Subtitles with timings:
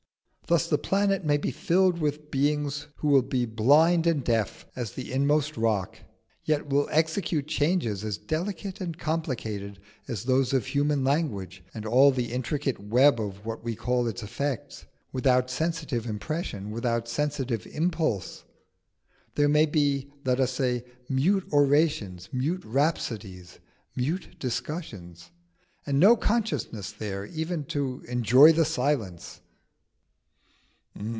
[0.47, 4.91] Thus this planet may be filled with beings who will be blind and deaf as
[4.91, 5.99] the inmost rock,
[6.43, 9.79] yet will execute changes as delicate and complicated
[10.09, 14.23] as those of human language and all the intricate web of what we call its
[14.23, 18.43] effects, without sensitive impression, without sensitive impulse:
[19.35, 23.59] there may be, let us say, mute orations, mute rhapsodies,
[23.95, 25.31] mute discussions,
[25.85, 29.39] and no consciousness there even to enjoy the silence."